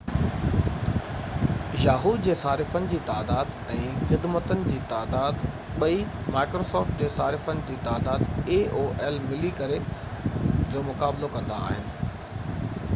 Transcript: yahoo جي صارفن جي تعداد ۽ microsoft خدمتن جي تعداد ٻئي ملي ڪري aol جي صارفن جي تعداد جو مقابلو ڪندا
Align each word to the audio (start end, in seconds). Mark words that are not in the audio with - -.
yahoo 1.81 2.13
جي 2.27 2.35
صارفن 2.43 2.87
جي 2.93 3.01
تعداد 3.09 3.51
۽ 3.73 3.75
microsoft 3.89 4.13
خدمتن 4.13 4.63
جي 4.71 4.79
تعداد 4.95 5.45
ٻئي 5.83 5.99
ملي 6.39 6.63
ڪري 6.63 6.63
aol 6.63 6.97
جي 7.03 7.11
صارفن 7.17 7.61
جي 7.69 7.77
تعداد 7.85 8.27
جو 10.73 10.85
مقابلو 10.91 11.31
ڪندا 11.37 11.61